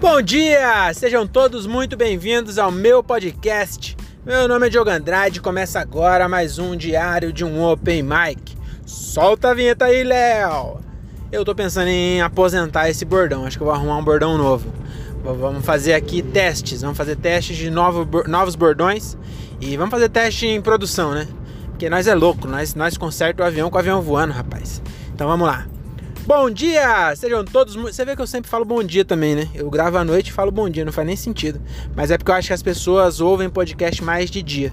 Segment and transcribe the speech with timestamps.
[0.00, 0.90] Bom dia!
[0.94, 3.94] Sejam todos muito bem-vindos ao meu podcast.
[4.24, 8.56] Meu nome é Diogo Andrade começa agora mais um diário de um Open Mic.
[8.86, 10.80] Solta a vinheta aí, Léo!
[11.30, 14.72] Eu tô pensando em aposentar esse bordão, acho que eu vou arrumar um bordão novo.
[15.22, 19.18] Vamos fazer aqui testes, vamos fazer testes de novo, novos bordões
[19.60, 21.28] e vamos fazer teste em produção, né?
[21.66, 24.80] Porque nós é louco, nós, nós conserta o avião com o avião voando, rapaz.
[25.12, 25.66] Então vamos lá.
[26.26, 27.14] Bom dia!
[27.16, 27.74] Sejam todos.
[27.74, 29.48] Você vê que eu sempre falo bom dia também, né?
[29.54, 31.60] Eu gravo à noite e falo bom dia, não faz nem sentido.
[31.96, 34.72] Mas é porque eu acho que as pessoas ouvem podcast mais de dia.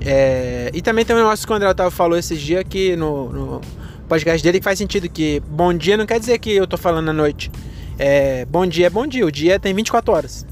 [0.00, 0.70] É...
[0.72, 3.60] E também tem um negócio que o André Otávio falou esses dias que no, no,
[4.08, 7.08] podcast dele que faz sentido que bom dia não quer dizer que eu tô falando
[7.10, 7.50] à noite.
[7.98, 8.44] É...
[8.46, 10.46] Bom dia é bom dia, o dia tem 24 horas.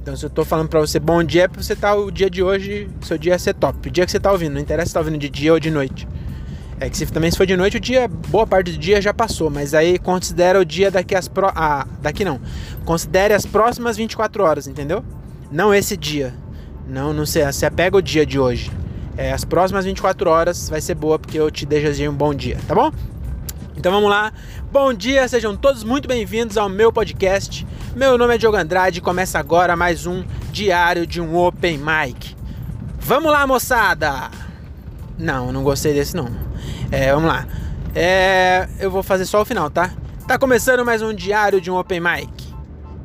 [0.00, 2.30] Então se eu tô falando pra você bom dia é pra você tá, o dia
[2.30, 3.88] de hoje, seu dia ser top.
[3.88, 5.70] O dia que você tá ouvindo, não interessa se tá ouvindo de dia ou de
[5.70, 6.06] noite.
[6.80, 9.12] É que se também se for de noite, o dia, boa parte do dia já
[9.12, 12.40] passou, mas aí considera o dia daqui as pro, ah, daqui não.
[12.84, 15.04] Considere as próximas 24 horas, entendeu?
[15.50, 16.32] Não esse dia.
[16.86, 18.70] Não, não sei, você pega o dia de hoje.
[19.16, 22.56] É, as próximas 24 horas vai ser boa porque eu te desejei um bom dia,
[22.68, 22.92] tá bom?
[23.76, 24.32] Então vamos lá.
[24.70, 27.66] Bom dia, sejam todos muito bem-vindos ao meu podcast.
[27.96, 32.36] Meu nome é Diogo Andrade e começa agora mais um diário de um Open Mic.
[33.00, 34.30] Vamos lá, moçada!
[35.18, 36.47] Não, não gostei desse não.
[36.90, 37.46] É, vamos lá.
[37.94, 39.90] É, eu vou fazer só o final, tá?
[40.26, 42.30] Tá começando mais um diário de um Open Mic.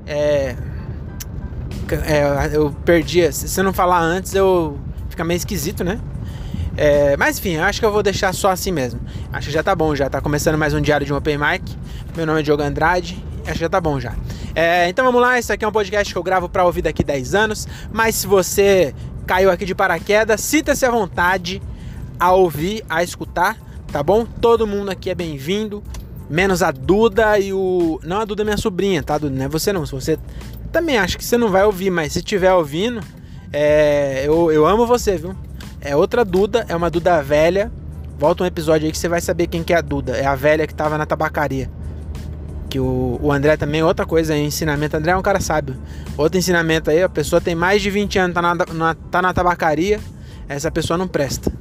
[0.08, 0.56] É,
[1.92, 3.32] é eu perdi.
[3.34, 6.00] Se eu não falar antes, eu fica meio esquisito, né?
[6.78, 9.02] É, mas enfim, acho que eu vou deixar só assim mesmo.
[9.34, 10.10] Acho que já tá bom já.
[10.10, 11.78] Tá começando mais um diário de um Open Mic.
[12.16, 13.24] Meu nome é Diogo Andrade.
[13.44, 14.16] Acho que já tá bom já.
[14.56, 17.04] É, então vamos lá, esse aqui é um podcast que eu gravo para ouvir daqui
[17.04, 17.68] 10 anos.
[17.92, 18.96] Mas se você
[19.28, 21.62] caiu aqui de paraquedas, sinta-se à vontade
[22.18, 23.58] a ouvir, a escutar
[23.94, 24.26] tá bom?
[24.26, 25.84] Todo mundo aqui é bem-vindo,
[26.28, 28.00] menos a Duda e o.
[28.04, 29.36] Não a Duda, é minha sobrinha, tá, Duda?
[29.36, 29.86] Não é você não.
[29.86, 30.18] Se você
[30.72, 33.02] também acha que você não vai ouvir, mas se estiver ouvindo,
[33.54, 34.24] é...
[34.26, 35.36] eu, eu amo você, viu?
[35.80, 37.72] É outra Duda, é uma Duda velha.
[38.18, 40.18] Volta um episódio aí que você vai saber quem que é a Duda.
[40.18, 41.70] É a velha que tava na tabacaria.
[42.72, 44.96] Que o, o André também, outra coisa aí, ensinamento.
[44.96, 45.76] O André é um cara sábio.
[46.18, 49.34] Outro ensinamento aí, a pessoa tem mais de 20 anos, tá na, na, tá na
[49.34, 50.00] tabacaria,
[50.50, 51.52] essa pessoa não presta.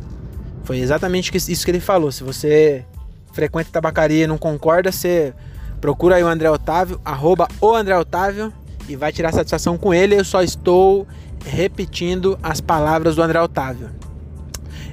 [0.65, 2.13] Foi exatamente isso que ele falou.
[2.13, 2.85] Se você
[3.33, 5.35] frequenta tabacaria e não concorda, você
[5.81, 8.53] procura aí o André Otávio, arroba o André Otávio
[8.89, 10.15] e vai tirar satisfação com ele.
[10.15, 11.07] Eu só estou
[11.45, 13.91] repetindo as palavras do André Otávio.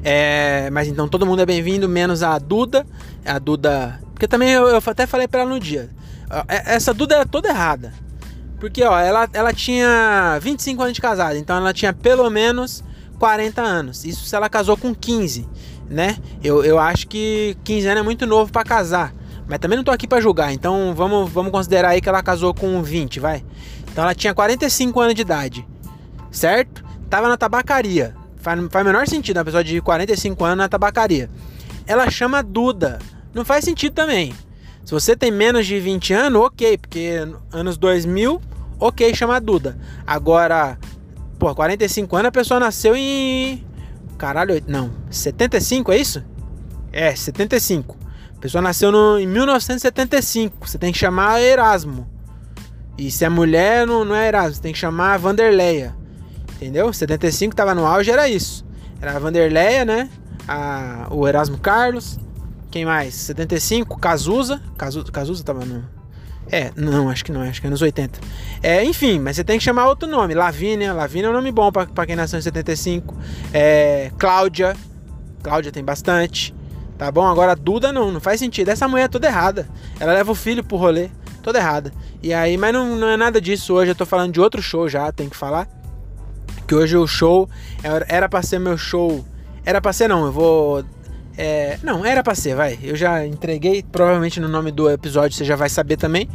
[0.03, 2.85] É, mas então todo mundo é bem-vindo, menos a Duda.
[3.25, 3.99] A Duda.
[4.13, 5.89] Porque também eu, eu até falei para ela no dia.
[6.47, 7.93] É, essa Duda era toda errada.
[8.59, 12.83] Porque ó, ela, ela tinha 25 anos de casada, então ela tinha pelo menos
[13.19, 14.05] 40 anos.
[14.05, 15.47] Isso se ela casou com 15,
[15.89, 16.17] né?
[16.43, 19.13] Eu, eu acho que 15 anos é muito novo para casar.
[19.47, 22.53] Mas também não tô aqui para julgar, então vamos, vamos considerar aí que ela casou
[22.53, 23.43] com 20, vai.
[23.91, 25.67] Então ela tinha 45 anos de idade,
[26.31, 26.83] certo?
[27.09, 28.15] Tava na tabacaria.
[28.37, 31.29] Faz, faz menor sentido uma pessoa de 45 anos na tabacaria.
[31.87, 32.99] Ela chama Duda.
[33.33, 34.33] Não faz sentido também.
[34.85, 38.39] Se você tem menos de 20 anos, ok, porque anos 2000,
[38.79, 39.77] ok, chama Duda.
[40.05, 40.77] Agora,
[41.39, 43.65] Pô, 45 anos a pessoa nasceu em.
[44.17, 44.91] Caralho, não.
[45.09, 46.21] 75 é isso?
[46.91, 47.97] É, 75.
[48.35, 50.67] A pessoa nasceu no, em 1975.
[50.67, 52.05] Você tem que chamar Erasmo.
[52.97, 54.55] E se é mulher, não, não é Erasmo.
[54.55, 55.95] Você tem que chamar Vanderleia.
[56.55, 56.91] Entendeu?
[56.91, 58.65] 75 tava no auge, era isso.
[59.01, 60.09] Era a Vanderleia, né?
[60.45, 62.19] A, o Erasmo Carlos.
[62.69, 63.13] Quem mais?
[63.13, 64.61] 75, Cazuza.
[64.77, 65.98] Cazuza, Cazuza tava no.
[66.51, 68.19] É, não, acho que não, acho que é nos 80.
[68.61, 70.33] É, enfim, mas você tem que chamar outro nome.
[70.33, 73.15] Lavínia, Lavínia é um nome bom para quem nasceu em 75.
[73.53, 74.75] É, Cláudia,
[75.43, 76.55] Cláudia tem bastante.
[76.97, 77.25] Tá bom?
[77.25, 78.69] Agora Duda não, não faz sentido.
[78.69, 79.69] Essa mulher é toda errada.
[79.99, 81.09] Ela leva o filho pro rolê,
[81.41, 81.93] toda errada.
[82.21, 83.91] E aí, mas não, não é nada disso hoje.
[83.91, 85.67] Eu tô falando de outro show já, tem que falar.
[86.67, 87.49] Que hoje o show
[88.07, 89.23] era para ser meu show.
[89.65, 90.83] Era pra ser não, eu vou
[91.41, 92.77] é, não, era pra ser, vai.
[92.83, 96.27] Eu já entreguei, provavelmente no nome do episódio você já vai saber também.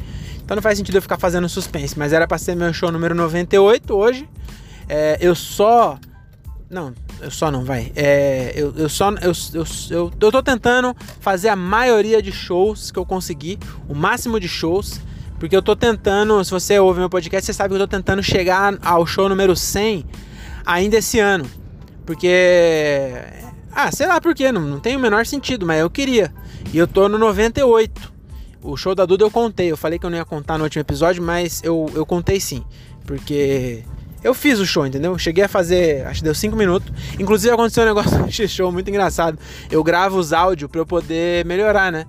[0.42, 1.98] Então não faz sentido eu ficar fazendo suspense.
[1.98, 4.26] Mas era pra ser meu show número 98 hoje.
[4.88, 5.98] É, eu só.
[6.70, 7.92] Não, eu só não, vai.
[7.94, 9.10] É, eu, eu só.
[9.10, 13.58] Eu, eu, eu, eu tô tentando fazer a maioria de shows que eu consegui.
[13.86, 15.02] O máximo de shows.
[15.38, 16.42] Porque eu tô tentando.
[16.42, 19.54] Se você ouve meu podcast, você sabe que eu tô tentando chegar ao show número
[19.54, 20.02] 100
[20.64, 21.44] ainda esse ano.
[22.06, 22.32] Porque
[23.74, 26.32] ah, sei lá por quê, não, não tem o menor sentido, mas eu queria.
[26.72, 28.12] E eu tô no 98.
[28.62, 29.70] O show da Duda eu contei.
[29.70, 32.64] Eu falei que eu não ia contar no último episódio, mas eu, eu contei sim.
[33.04, 33.82] Porque
[34.22, 35.18] eu fiz o show, entendeu?
[35.18, 36.90] Cheguei a fazer, acho que deu 5 minutos.
[37.18, 39.38] Inclusive aconteceu um negócio nesse show muito engraçado.
[39.70, 42.06] Eu gravo os áudios para eu poder melhorar, né?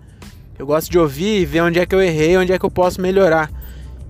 [0.58, 2.72] Eu gosto de ouvir e ver onde é que eu errei, onde é que eu
[2.72, 3.52] posso melhorar.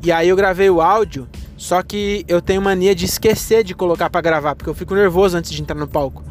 [0.04, 4.08] E aí eu gravei o áudio, só que eu tenho mania de esquecer de colocar
[4.08, 6.24] para gravar, porque eu fico nervoso antes de entrar no palco.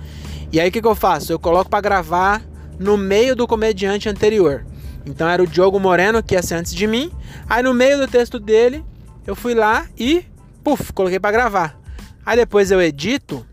[0.52, 1.32] E aí o que, que eu faço?
[1.32, 2.42] Eu coloco para gravar
[2.78, 4.64] no meio do comediante anterior.
[5.06, 7.10] Então era o Diogo Moreno, que ia ser antes de mim.
[7.48, 8.84] Aí no meio do texto dele,
[9.26, 10.24] eu fui lá e,
[10.62, 11.78] puf, coloquei para gravar.
[12.24, 13.44] Aí depois eu edito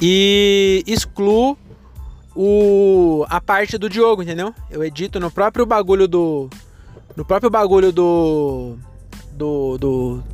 [0.00, 1.56] e excluo
[2.34, 4.54] o, a parte do Diogo, entendeu?
[4.70, 6.50] Eu edito no próprio bagulho do.
[7.16, 8.76] No próprio bagulho do.
[9.32, 9.78] Do.
[9.78, 10.24] do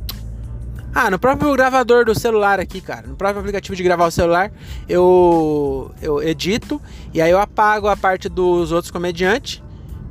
[0.93, 3.07] ah, no próprio gravador do celular aqui, cara.
[3.07, 4.51] No próprio aplicativo de gravar o celular,
[4.89, 6.81] eu, eu edito
[7.13, 9.63] e aí eu apago a parte dos outros comediantes.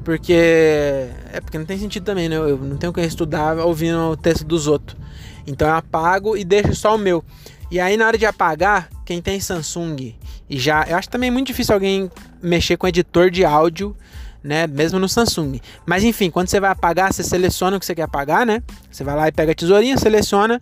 [0.04, 0.32] Porque.
[0.32, 2.36] É porque não tem sentido também, né?
[2.36, 4.98] Eu não tenho que estudar ouvindo o texto dos outros.
[5.46, 7.22] Então eu apago e deixo só o meu.
[7.70, 10.14] E aí na hora de apagar, quem tem Samsung
[10.48, 10.84] e já.
[10.88, 12.10] Eu acho também muito difícil alguém
[12.42, 13.94] mexer com editor de áudio,
[14.42, 14.66] né?
[14.66, 15.60] Mesmo no Samsung.
[15.86, 18.62] Mas enfim, quando você vai apagar, você seleciona o que você quer apagar, né?
[18.90, 20.60] Você vai lá e pega a tesourinha, seleciona.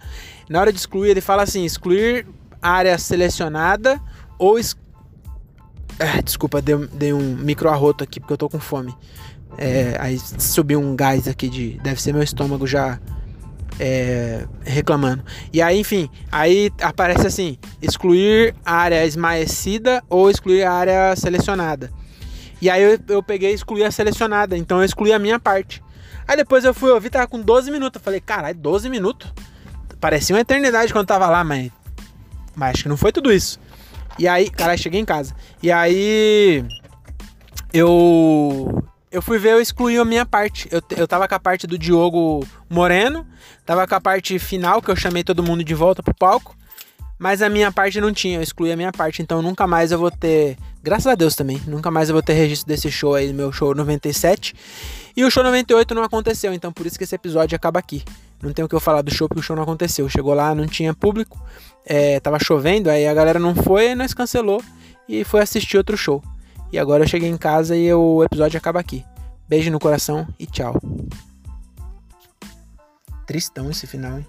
[0.48, 2.26] Na hora de excluir, ele fala assim: excluir
[2.60, 4.00] área selecionada
[4.38, 4.58] ou.
[6.00, 8.94] Ah, desculpa, dei, dei um micro arroto aqui porque eu tô com fome.
[9.56, 11.80] É, aí subiu um gás aqui de.
[11.82, 13.00] Deve ser meu estômago já
[13.78, 15.24] é, reclamando.
[15.52, 21.90] E aí, enfim, aí aparece assim: excluir a área esmaecida ou excluir a área selecionada.
[22.60, 25.82] E aí eu, eu peguei e excluí a selecionada, então eu excluí a minha parte.
[26.26, 28.00] Aí depois eu fui ouvir, tava com 12 minutos.
[28.00, 29.32] Eu falei, caralho, 12 minutos?
[30.00, 31.70] Parecia uma eternidade quando tava lá, mas.
[32.54, 33.58] Mas acho que não foi tudo isso.
[34.18, 35.34] E aí, caralho, cheguei em casa.
[35.62, 36.64] E aí.
[37.72, 40.68] Eu eu fui ver, eu excluí a minha parte.
[40.70, 43.26] Eu, eu tava com a parte do Diogo Moreno,
[43.64, 46.54] tava com a parte final, que eu chamei todo mundo de volta pro palco,
[47.18, 49.98] mas a minha parte não tinha, eu excluí a minha parte, então nunca mais eu
[49.98, 53.32] vou ter, graças a Deus também, nunca mais eu vou ter registro desse show aí,
[53.32, 54.54] meu show 97.
[55.16, 58.04] E o show 98 não aconteceu, então por isso que esse episódio acaba aqui.
[58.40, 60.08] Não tem o que eu falar do show, porque o show não aconteceu.
[60.08, 61.42] Chegou lá, não tinha público,
[61.84, 64.62] é, tava chovendo, aí a galera não foi, nós cancelou
[65.08, 66.22] e foi assistir outro show.
[66.70, 69.04] E agora eu cheguei em casa e o episódio acaba aqui.
[69.48, 70.80] Beijo no coração e tchau.
[73.26, 74.26] Tristão esse final, hein?